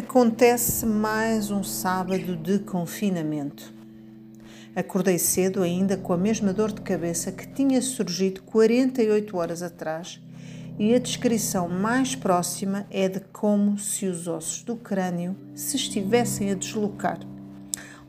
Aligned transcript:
Acontece 0.00 0.86
mais 0.86 1.50
um 1.50 1.62
sábado 1.62 2.34
de 2.34 2.58
confinamento. 2.60 3.70
Acordei 4.74 5.18
cedo 5.18 5.62
ainda 5.62 5.94
com 5.98 6.14
a 6.14 6.16
mesma 6.16 6.54
dor 6.54 6.72
de 6.72 6.80
cabeça 6.80 7.30
que 7.30 7.46
tinha 7.46 7.82
surgido 7.82 8.42
48 8.44 9.36
horas 9.36 9.62
atrás 9.62 10.18
e 10.78 10.94
a 10.94 10.98
descrição 10.98 11.68
mais 11.68 12.16
próxima 12.16 12.86
é 12.90 13.10
de 13.10 13.20
como 13.20 13.78
se 13.78 14.06
os 14.06 14.26
ossos 14.26 14.62
do 14.62 14.74
crânio 14.74 15.36
se 15.54 15.76
estivessem 15.76 16.50
a 16.50 16.54
deslocar, 16.54 17.20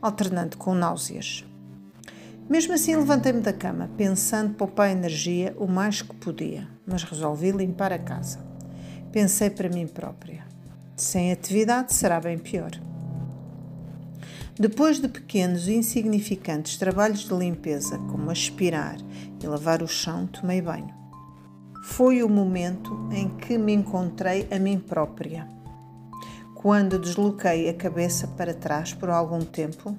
alternando 0.00 0.56
com 0.56 0.74
náuseas. 0.74 1.44
Mesmo 2.48 2.72
assim, 2.72 2.96
levantei-me 2.96 3.42
da 3.42 3.52
cama, 3.52 3.90
pensando 3.98 4.54
poupar 4.54 4.90
energia 4.90 5.54
o 5.58 5.66
mais 5.66 6.00
que 6.00 6.16
podia, 6.16 6.66
mas 6.86 7.04
resolvi 7.04 7.50
limpar 7.50 7.92
a 7.92 7.98
casa. 7.98 8.38
Pensei 9.12 9.50
para 9.50 9.68
mim 9.68 9.86
própria: 9.86 10.51
sem 10.96 11.32
atividade 11.32 11.94
será 11.94 12.20
bem 12.20 12.38
pior. 12.38 12.70
Depois 14.58 15.00
de 15.00 15.08
pequenos 15.08 15.66
e 15.66 15.74
insignificantes 15.74 16.76
trabalhos 16.76 17.20
de 17.20 17.34
limpeza, 17.34 17.98
como 17.98 18.30
aspirar 18.30 18.96
e 19.42 19.46
lavar 19.46 19.82
o 19.82 19.88
chão, 19.88 20.26
tomei 20.26 20.60
banho. 20.60 20.94
Foi 21.84 22.22
o 22.22 22.28
momento 22.28 23.08
em 23.10 23.28
que 23.28 23.56
me 23.56 23.72
encontrei 23.72 24.46
a 24.50 24.58
mim 24.58 24.78
própria. 24.78 25.48
Quando 26.54 26.98
desloquei 26.98 27.68
a 27.68 27.74
cabeça 27.74 28.28
para 28.28 28.54
trás 28.54 28.92
por 28.92 29.10
algum 29.10 29.40
tempo, 29.40 29.96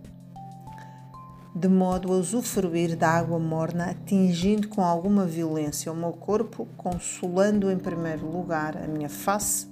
de 1.55 1.67
modo 1.67 2.13
a 2.13 2.16
usufruir 2.16 2.95
da 2.95 3.09
água 3.09 3.38
morna, 3.38 3.91
atingindo 3.91 4.69
com 4.69 4.81
alguma 4.81 5.25
violência 5.25 5.91
o 5.91 5.95
meu 5.95 6.13
corpo, 6.13 6.67
consolando 6.77 7.69
em 7.69 7.77
primeiro 7.77 8.25
lugar 8.25 8.77
a 8.77 8.88
minha 8.88 9.09
face, 9.09 9.67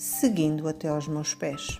seguindo 0.00 0.66
até 0.66 0.88
aos 0.88 1.06
meus 1.06 1.34
pés. 1.34 1.78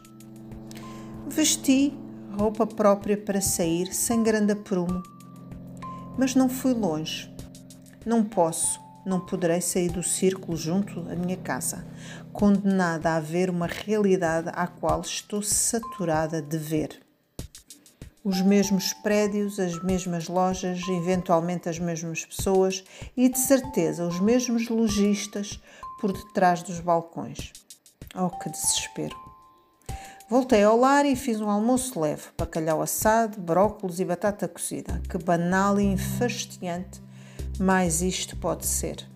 Vesti 1.26 1.98
roupa 2.36 2.66
própria 2.66 3.16
para 3.16 3.40
sair 3.40 3.94
sem 3.94 4.22
grande 4.22 4.52
aprumo. 4.52 5.02
Mas 6.18 6.34
não 6.34 6.46
fui 6.46 6.74
longe. 6.74 7.34
Não 8.04 8.22
posso, 8.22 8.78
não 9.06 9.20
poderei 9.20 9.62
sair 9.62 9.90
do 9.90 10.02
círculo 10.02 10.54
junto 10.54 11.00
à 11.08 11.16
minha 11.16 11.38
casa, 11.38 11.86
condenada 12.30 13.16
a 13.16 13.20
ver 13.20 13.48
uma 13.48 13.66
realidade 13.66 14.50
à 14.52 14.66
qual 14.66 15.00
estou 15.00 15.40
saturada 15.40 16.42
de 16.42 16.58
ver. 16.58 17.00
Os 18.22 18.42
mesmos 18.42 18.92
prédios, 18.92 19.58
as 19.58 19.82
mesmas 19.82 20.28
lojas, 20.28 20.82
eventualmente 20.88 21.70
as 21.70 21.78
mesmas 21.78 22.27
pessoas 22.27 22.84
e, 23.16 23.30
de 23.30 23.38
certeza, 23.38 24.06
os 24.06 24.20
mesmos 24.20 24.68
lojistas 24.68 25.58
por 26.02 26.12
detrás 26.12 26.62
dos 26.62 26.80
balcões. 26.80 27.50
Oh, 28.14 28.28
que 28.28 28.50
desespero! 28.50 29.16
Voltei 30.28 30.62
ao 30.62 30.77
lar 30.77 31.06
e 31.06 31.14
fiz 31.14 31.41
um 31.41 31.48
almoço 31.48 31.98
leve: 32.00 32.25
bacalhau 32.36 32.83
assado, 32.83 33.41
brócolos 33.41 34.00
e 34.00 34.05
batata 34.05 34.48
cozida. 34.48 35.00
Que 35.08 35.19
banal 35.19 35.80
e 35.80 35.84
enfastiante, 35.84 37.02
mas 37.58 38.02
isto 38.02 38.36
pode 38.36 38.67
ser. 38.67 39.08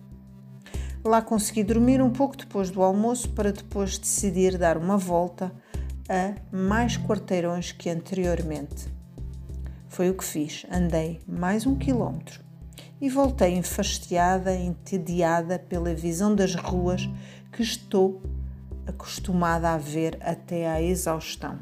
Lá 1.03 1.21
consegui 1.21 1.63
dormir 1.63 2.01
um 2.01 2.09
pouco 2.09 2.35
depois 2.35 2.69
do 2.69 2.81
almoço 2.81 3.29
para 3.29 3.51
depois 3.51 3.97
decidir 3.97 4.57
dar 4.57 4.77
uma 4.77 4.97
volta 4.97 5.51
a 6.09 6.35
mais 6.55 6.97
quarteirões 6.97 7.71
que 7.71 7.89
anteriormente. 7.89 8.93
Foi 9.87 10.09
o 10.09 10.13
que 10.15 10.23
fiz. 10.23 10.65
Andei 10.71 11.21
mais 11.27 11.65
um 11.65 11.75
quilómetro 11.75 12.43
e 12.99 13.09
voltei 13.09 13.55
enfastiada, 13.55 14.55
entediada 14.55 15.59
pela 15.59 15.93
visão 15.93 16.33
das 16.33 16.55
ruas 16.55 17.09
que 17.51 17.61
estou 17.61 18.21
acostumada 18.87 19.71
a 19.71 19.77
ver 19.77 20.17
até 20.21 20.69
à 20.69 20.81
exaustão. 20.81 21.59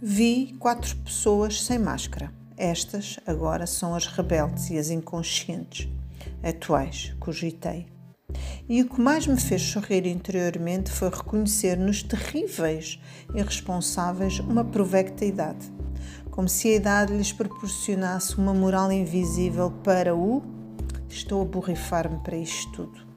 Vi 0.00 0.56
quatro 0.58 0.96
pessoas 0.96 1.62
sem 1.62 1.78
máscara. 1.78 2.32
Estas 2.56 3.18
agora 3.26 3.66
são 3.66 3.94
as 3.94 4.06
rebeldes 4.06 4.70
e 4.70 4.78
as 4.78 4.90
inconscientes, 4.90 5.88
atuais, 6.42 7.14
cogitei. 7.18 7.86
E 8.68 8.82
o 8.82 8.88
que 8.88 9.00
mais 9.00 9.26
me 9.26 9.40
fez 9.40 9.62
sorrir 9.62 10.06
interiormente 10.06 10.90
foi 10.90 11.10
reconhecer 11.10 11.76
nos 11.76 12.02
terríveis 12.02 13.00
irresponsáveis 13.34 14.38
uma 14.40 14.64
provecta 14.64 15.24
idade, 15.24 15.70
como 16.30 16.48
se 16.48 16.68
a 16.68 16.76
idade 16.76 17.12
lhes 17.12 17.32
proporcionasse 17.32 18.36
uma 18.38 18.54
moral 18.54 18.92
invisível 18.92 19.70
para 19.82 20.14
o 20.14 20.42
estou 21.08 21.42
a 21.42 21.44
borrifar-me 21.44 22.18
para 22.22 22.36
isto 22.36 22.70
tudo. 22.72 23.09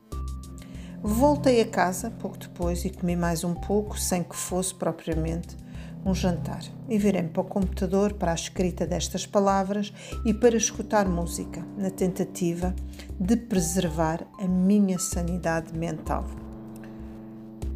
Voltei 1.06 1.60
a 1.60 1.68
casa 1.68 2.10
pouco 2.12 2.38
depois 2.38 2.86
e 2.86 2.90
comi 2.90 3.18
mais 3.18 3.44
um 3.44 3.54
pouco, 3.54 4.00
sem 4.00 4.24
que 4.24 4.38
fosse 4.38 4.74
propriamente 4.74 5.58
um 6.06 6.16
jantar. 6.16 6.62
E 6.88 6.98
virei-me 6.98 7.28
para 7.28 7.42
o 7.42 7.46
computador 7.46 8.14
para 8.14 8.32
a 8.32 8.36
escrita 8.36 8.88
destas 8.88 9.26
palavras 9.26 9.92
e 10.26 10.34
para 10.34 10.56
escutar 10.56 11.06
música, 11.06 11.62
na 11.78 11.90
tentativa 11.90 12.74
de 13.20 13.36
preservar 13.36 14.26
a 14.40 14.48
minha 14.48 14.98
sanidade 14.98 15.78
mental 15.78 16.26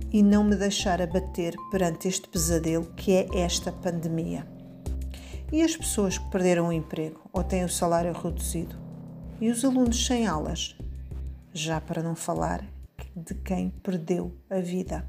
e 0.09 0.23
não 0.23 0.45
me 0.45 0.55
deixar 0.55 1.01
abater 1.01 1.53
perante 1.69 2.07
este 2.07 2.29
pesadelo 2.29 2.85
que 2.95 3.11
é 3.11 3.27
esta 3.33 3.73
pandemia. 3.73 4.47
E 5.51 5.61
as 5.61 5.75
pessoas 5.75 6.17
que 6.17 6.31
perderam 6.31 6.69
o 6.69 6.73
emprego 6.73 7.19
ou 7.33 7.43
têm 7.43 7.65
o 7.65 7.69
salário 7.69 8.13
reduzido? 8.13 8.77
E 9.41 9.49
os 9.49 9.65
alunos 9.65 10.05
sem 10.05 10.25
aulas? 10.25 10.77
Já 11.53 11.81
para 11.81 12.01
não 12.01 12.15
falar 12.15 12.63
de 13.17 13.33
quem 13.33 13.71
perdeu 13.81 14.37
a 14.47 14.59
vida. 14.59 15.03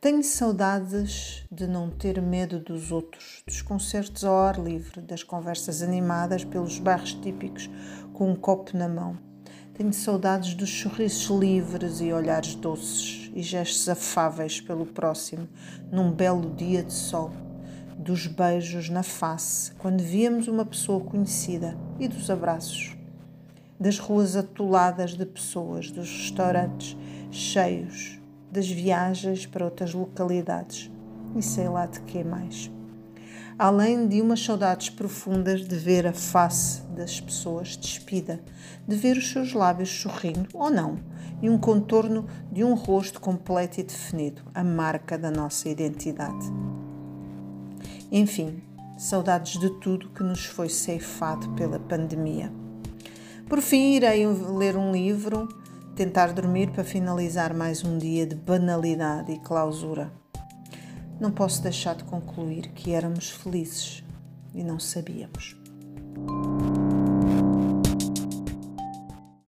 Tenho 0.00 0.22
saudades 0.22 1.44
de 1.50 1.66
não 1.66 1.90
ter 1.90 2.22
medo 2.22 2.60
dos 2.60 2.92
outros, 2.92 3.42
dos 3.44 3.60
concertos 3.62 4.24
ao 4.24 4.38
ar 4.38 4.56
livre, 4.56 5.00
das 5.00 5.24
conversas 5.24 5.82
animadas 5.82 6.44
pelos 6.44 6.78
bairros 6.78 7.14
típicos 7.14 7.68
com 8.12 8.30
um 8.30 8.36
copo 8.36 8.76
na 8.76 8.88
mão. 8.88 9.18
Tenho 9.74 9.92
saudades 9.92 10.54
dos 10.54 10.70
sorrisos 10.70 11.26
livres 11.36 12.00
e 12.00 12.12
olhares 12.12 12.54
doces 12.54 13.32
e 13.34 13.42
gestos 13.42 13.88
afáveis 13.88 14.60
pelo 14.60 14.86
próximo 14.86 15.48
num 15.90 16.12
belo 16.12 16.54
dia 16.54 16.84
de 16.84 16.92
sol, 16.92 17.32
dos 17.98 18.28
beijos 18.28 18.88
na 18.88 19.02
face 19.02 19.72
quando 19.72 20.00
víamos 20.00 20.46
uma 20.46 20.64
pessoa 20.64 21.00
conhecida 21.00 21.76
e 21.98 22.06
dos 22.06 22.30
abraços 22.30 22.97
das 23.78 23.98
ruas 23.98 24.36
atoladas 24.36 25.14
de 25.14 25.24
pessoas, 25.24 25.90
dos 25.90 26.08
restaurantes 26.08 26.96
cheios, 27.30 28.18
das 28.50 28.68
viagens 28.68 29.46
para 29.46 29.64
outras 29.64 29.92
localidades 29.94 30.90
e 31.36 31.42
sei 31.42 31.68
lá 31.68 31.86
de 31.86 32.00
que 32.00 32.24
mais. 32.24 32.70
Além 33.58 34.06
de 34.06 34.22
umas 34.22 34.40
saudades 34.44 34.88
profundas 34.88 35.66
de 35.66 35.76
ver 35.76 36.06
a 36.06 36.12
face 36.12 36.82
das 36.96 37.20
pessoas 37.20 37.76
despida, 37.76 38.40
de 38.86 38.94
ver 38.94 39.16
os 39.16 39.30
seus 39.32 39.52
lábios 39.52 39.90
sorrindo 39.90 40.48
ou 40.54 40.70
não, 40.70 40.98
e 41.42 41.50
um 41.50 41.58
contorno 41.58 42.26
de 42.50 42.64
um 42.64 42.74
rosto 42.74 43.20
completo 43.20 43.80
e 43.80 43.82
definido, 43.82 44.42
a 44.54 44.62
marca 44.62 45.18
da 45.18 45.30
nossa 45.30 45.68
identidade. 45.68 46.46
Enfim, 48.10 48.62
saudades 48.96 49.58
de 49.60 49.70
tudo 49.80 50.08
que 50.10 50.22
nos 50.22 50.46
foi 50.46 50.68
ceifado 50.68 51.48
pela 51.50 51.78
pandemia. 51.78 52.52
Por 53.48 53.62
fim, 53.62 53.94
irei 53.94 54.26
ler 54.26 54.76
um 54.76 54.92
livro, 54.92 55.48
tentar 55.96 56.34
dormir 56.34 56.70
para 56.70 56.84
finalizar 56.84 57.54
mais 57.54 57.82
um 57.82 57.96
dia 57.96 58.26
de 58.26 58.34
banalidade 58.34 59.32
e 59.32 59.38
clausura. 59.38 60.12
Não 61.18 61.30
posso 61.30 61.62
deixar 61.62 61.94
de 61.94 62.04
concluir 62.04 62.68
que 62.74 62.92
éramos 62.92 63.30
felizes 63.30 64.04
e 64.54 64.62
não 64.62 64.78
sabíamos. 64.78 65.56